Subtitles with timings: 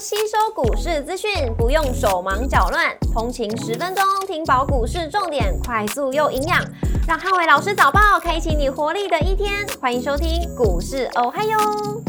[0.00, 6.64] 吸收股市资讯，不用手忙脚乱，通勤十分钟听饱股市重点，快速又营养，
[7.08, 9.66] 让汉伟老师早报开启你活力的一天。
[9.80, 11.58] 欢迎收听股市哦嗨哟，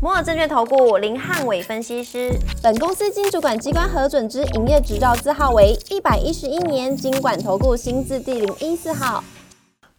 [0.00, 2.30] 摩尔证券投顾林汉伟分析师，
[2.62, 9.24] 本公司经主管机关核准之营业执照字号为一百一十一年经管投顾新字第零一四号。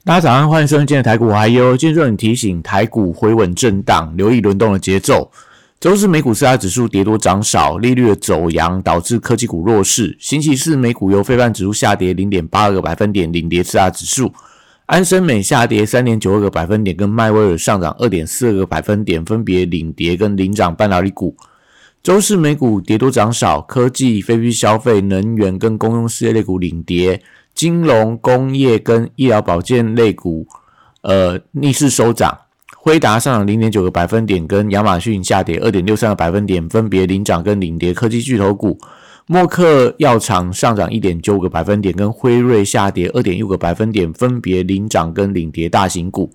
[0.06, 5.30] 大家早上，欢迎收听今天的台股还有今日重点提醒：台股回稳震荡，留意轮动的节奏。
[5.84, 10.16] 周四美股四大指数跌多涨少，利率的走阳导致科技股弱势。
[10.18, 14.32] 星期四美股由非半指数下跌零点八二个百分点，领跌四大指数。
[14.86, 21.36] 安森美下跌三点九二个百分点，跟迈威尔上涨二点四二个百分点，分别领跌跟领涨半导体股。
[22.02, 27.22] 周四美股跌多涨少，科技、非必消费、能源跟公用事业类股领跌，
[27.54, 30.48] 金融、工业跟医疗保健类股
[31.02, 32.40] 呃逆势收涨。
[32.84, 38.78] 辉达上涨零点九个百分点，跟亚马逊下跌二点六三个百分点，分别领涨跟领跌科技巨头股。
[39.26, 46.30] 默克药厂上涨一点九个百分点，跟辉瑞下跌二点六个百分点，分别领涨跟领跌大型股。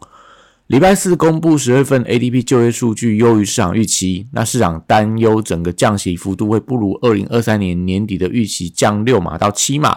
[0.69, 9.95] 礼拜四公布十月份 ADP 就业数据优于市场预期，那市场担忧整个降息幅度会不如二零二三年年底的预期降六码到七码。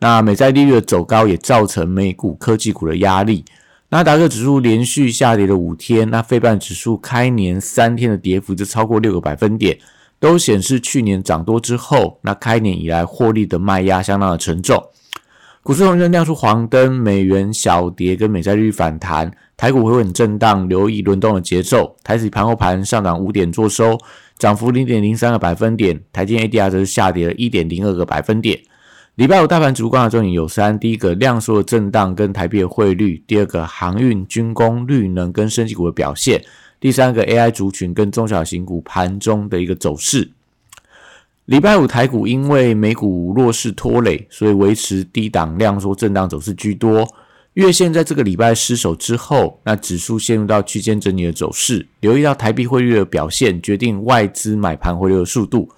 [0.00, 3.44] 那美债利率的走高也造成美股科技股的压力。
[3.92, 9.76] 纳达克指数连续下跌了五天，那费半指数开年三天的跌幅就超过六个百分点，
[10.20, 14.80] 都显示去年涨多之后，那开年以来获利的卖压相当的沉重。
[15.64, 21.96] 股市红灯亮出黄灯，美元小跌跟美债率反弹，台股回稳震荡，留意轮动的节奏。
[22.04, 23.98] 台指盘后盘上涨五点做收，
[24.38, 28.56] 涨幅零点零三个百分点，台积 ADR 则是下跌了一点零二个百分点。
[29.16, 36.40] 礼拜五大盘主观的重点有三：第一个量缩的震荡跟台币的汇率；第二个航运、军工、绿能跟升级股的表现；
[36.78, 40.30] 第三个 AI 族群跟中小型股盘中的一个走势。
[41.46, 47.06] 礼拜五台股因为美股弱势拖累，所以维持低档量缩震荡走势居多。
[47.54, 51.86] 月线在这个礼拜失守之后，那指数陷入到区间整理的走势。
[51.98, 55.68] 留意到台币汇率的表现，决定外资买盘回流的速度。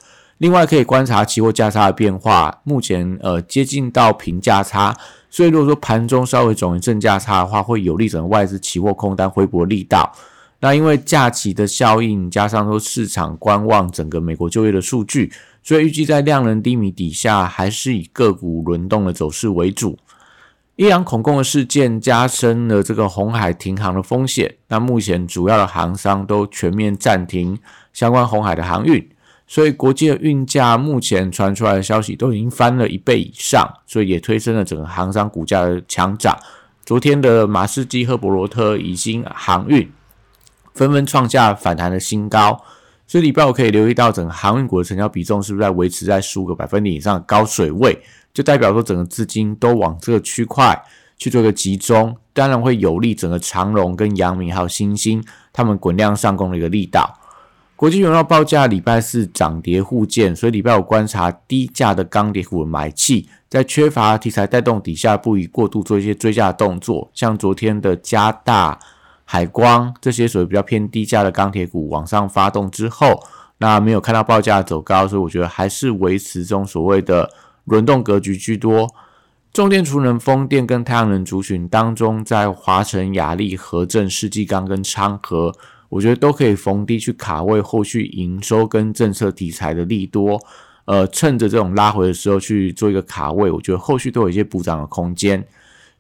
[0.42, 4.92] 另外可以观察期货价差的变化，目前呃接近到平价差，
[5.30, 10.12] 所以如果说盘中稍微转为正价差的话，会有利整个外资期货空单回补力道。
[10.58, 15.32] 那因为假期的效应，加上说市场观望整个美国就业的数据，
[15.62, 19.96] 所以预计在量能低迷底下，还是以个股轮动的走势为主。
[20.74, 27.56] 伊朗恐攻的事件加深了这个红海停航的风险，那目前主要的航商都全面暂停
[27.92, 29.08] 相关红海的航运。
[29.46, 36.36] 所以国际的运价目前传出来的消息都已经翻了一倍以上，所以也推升了整个航商股价的强涨。
[36.84, 39.90] 昨天的马士基和博罗特已经航运
[40.74, 42.60] 纷纷创下反弹的新高，
[43.06, 48.02] 所以礼拜五可以留意到整个航运股的成交比重是不是在维持在十五个百分点以上高水位，
[48.32, 50.82] 就代表说整个资金都往这个区块
[51.18, 57.18] 去做一个集中，当然会有利整个长荣跟阳明还有新兴他们滚量上攻的一个力道。
[57.82, 67.10] 国际原料报价礼拜四涨跌互见，所以礼拜五观察低价的钢铁股买气，在缺乏题材带动底下，不宜过度做一些追价动作。
[67.12, 68.78] 像昨天的加大、
[69.24, 73.20] 海光这些所谓比较偏低价的钢铁股往上发动之后，
[73.58, 77.28] 那没有看到报价走高，所以我觉得还是维持这种所谓的
[77.64, 78.88] 轮动格局居多。
[79.52, 85.52] 重电、储能、风电跟太阳能族群当中，在华晨、雅利、和正、世纪钢跟昌河。
[85.92, 90.40] 我觉得都可以逢低去卡位后续营收跟政策题材的利多，
[90.86, 95.46] 呃，趁着这种拉回的时候去做一个卡位，我觉得后续都有一些补涨的空间。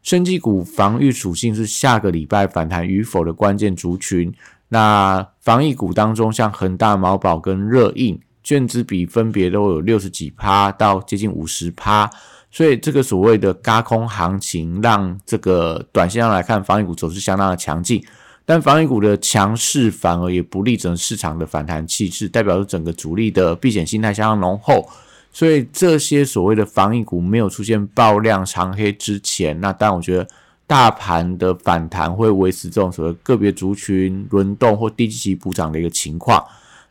[0.02, 4.32] 生技股防御属性是下个礼拜反弹与否的关键族群。
[4.70, 12.08] 那防疫股当中，像恒大、毛宝跟热印，券资比分别都有六十几趴到接近五十趴，
[12.50, 18.02] 所以这个所谓的嘎空行情，让这个短线上来看，防疫股走势相当的强劲。
[18.44, 24.88] 但防疫股的强势反而也不利整市场的反弹气势，代表着整个主力的避险心态相当浓厚。
[25.32, 30.28] 所以这些所谓的防疫股没有出现爆量长黑之前，那但我觉得
[30.66, 36.44] 大盘的反弹会维持这种所谓个别族群轮动或低级补涨的一个情况。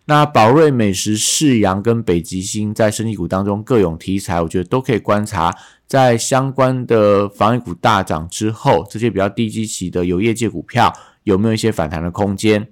[0.05, 5.55] 那宝瑞美食、世阳跟北极星在升级股当中各有题材，我觉得都可以观察，
[5.85, 10.91] 在相关的防疫股大涨之后，这些比较低基期的有业界股票。
[11.23, 12.67] 有没有一些反弹的空间？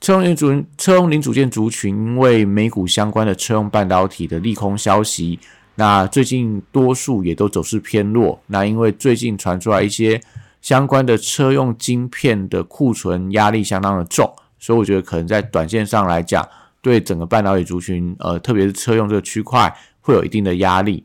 [0.00, 5.40] 车用零组车用零组件族群，因为美股相关的车用半导体的利空消息，
[5.74, 8.40] 那最近多数也都走势偏弱。
[8.46, 10.20] 那因为最近传出来一些
[10.62, 16.46] 相关的车用晶片的库存压力相当的重，所以我觉得可能在短线上来讲，
[16.80, 21.02] 对整个半导体族群，呃，特别是车用这个区块会有一定的压力。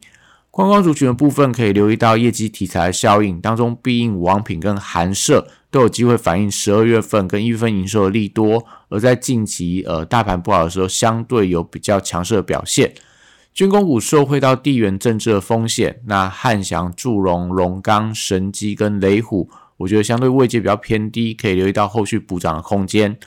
[0.54, 12.94] 观光族群的部分可以留意到业绩题材效应当中，必应、王品跟韩社都有机会反映十二月份跟一月份营收的利多，而在近期呃大盘不好的时候，相对有比较强势的表现。
[13.52, 23.18] 军工股受惠到地缘政治的风险，那汉翔、祝融、龙钢、神机跟雷虎，我觉得相对位阶比较偏低，可以留意到后续补涨的空间。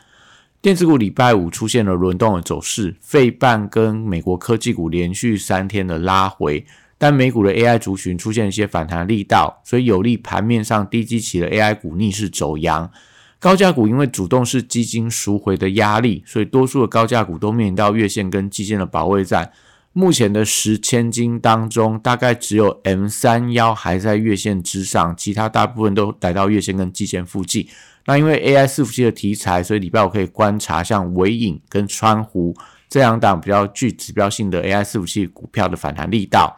[0.62, 6.64] 电子股礼拜五出现了轮动的走势，费半跟美国科技股连续三天的拉回，
[6.98, 12.90] 但美股的 AI 族群出现一些反弹力道，所以有利盘面上低基期的 AI 股逆势走阳。
[13.38, 19.52] 高价股因为主动式基金赎回的压力，所以多数的高价股都面临到月线跟基线的保卫战。
[19.92, 27.66] 目前的十千金当中，大概只有 M 三幺还在月线之上，其他大部分都来到月线跟季线附近。
[28.06, 32.54] 那因为 AI 伺服器的题材，所以礼拜五可以观察像伟影跟川湖
[32.88, 36.56] 这两档比较具指标性的 AI 伺服器股票的反弹力道。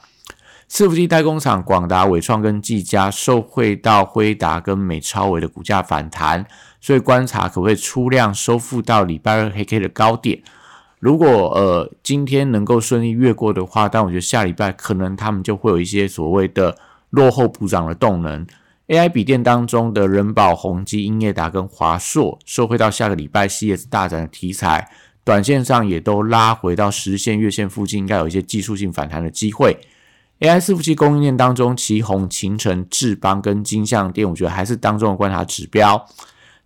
[0.71, 6.45] 伺服器代工厂广达、伟创跟技嘉受惠到辉达跟美超伟的股价反弹，
[6.81, 10.43] 所以观察可不可以出量收复到礼拜二黑 K 的高点。
[11.01, 16.77] 如果呃今天能够顺利越过的话，但我觉得下礼拜可能他们就会有一些所谓的
[17.11, 18.47] 落后补涨的动能。
[18.89, 24.91] AI 笔电当中的人保、宏基、英业达跟华硕，受惠到下个礼拜 CS 大展的题材，
[25.25, 29.79] 短线上也都拉回到十线、月线附近，应该有一些技术性反弹的机会。
[30.41, 36.07] AI 伺服器供应链当中，旗宏、秦城、智邦跟金相电，我觉得还是当中的观察指标。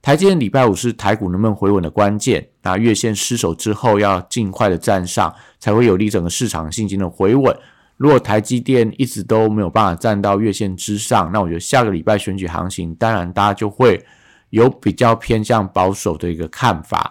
[0.02, 2.46] 台积电礼拜五是台股能不能回稳的关键。
[2.62, 7.56] 那月线失守之后，要尽快的站上，才会有利整个市场信心的回稳。
[7.96, 14.04] 如果台积电一直都没有办法站到月线之上，那我觉得下个礼拜选举行情，当然大家就会
[14.50, 17.10] 有比较偏向保守的一个看法。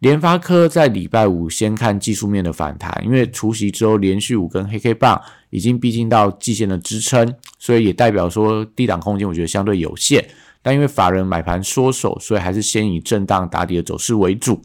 [0.00, 10.22] 联发科在礼拜五先看技术面的反弹，因为除夕之后连续五根黑 K 棒已经逼近到季线的支撑，所以也代表说低档空间我觉得相对有限。
[10.60, 14.60] 但因为法人买盘缩手，所以还是先以震荡打底的走势为主。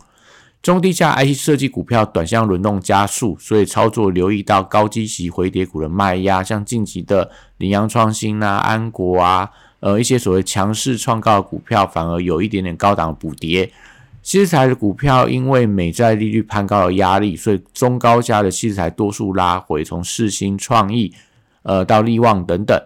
[0.61, 9.49] 中低价 IC 设计股票短向轮动加速，所以操作留意到高基息回跌股的卖压，像近期的羚羊创新啊、安国啊，
[9.79, 13.71] 呃一些所谓强势创高的股票，反而有一点点高档补跌。
[14.23, 21.13] 稀土材的股票因为美债利率攀高的压力，所以中高价的稀土材多数拉回，从世新创意
[21.63, 22.79] 呃到利旺等等。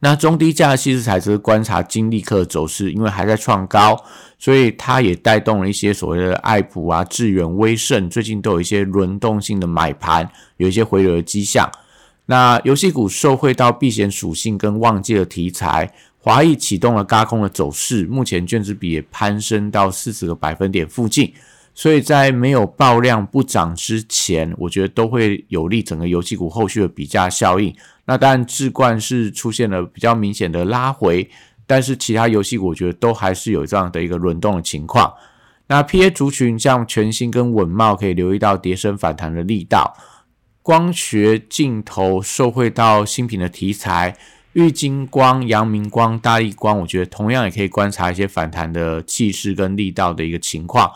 [0.00, 3.98] 那中低价的稀土材则是观察金利克走势，因为还在创高，
[4.38, 11.70] 所以它也带动了一些所谓的爱普啊、智远、威盛，最近都有一些轮动性的买盘，有一些回流的迹象。
[12.26, 21.32] 那游戏股受惠到避险属性跟旺季的题材，华谊启动了轧空的走势，目前卷子比也攀升到四十个百分点附近。
[21.76, 27.74] 所以在没有爆量不涨之前，我觉得都会有利整个游戏股后续的比价效应。
[28.04, 31.28] 那当然，智冠是出现了比较明显的拉回，
[31.66, 35.12] 但是其他游戏股我觉得都还是有这样的一个轮动的情况。
[35.66, 39.96] 那 P A 族群像全新跟稳茂可以留意到跌升反弹的力道，
[40.64, 44.16] 光学镜头受惠到新品的题材，
[44.54, 50.90] 玉金光、阳明光、大力光，我觉得同样也可以观察一些反弹的气势跟力道的一个情况。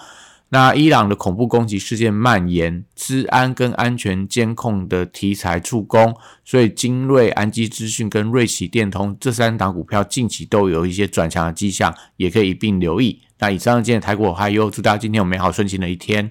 [0.49, 6.17] 那伊朗的恐怖攻击事件蔓延，治安跟安全监控的题材助攻，
[6.47, 13.21] 所以精锐、安基资讯跟瑞奇电通这三档股票近期都有一些转强的迹象，也可以一并留意。
[13.39, 16.31] 那以上今天台股还有，祝大家今天有美好顺心的一天。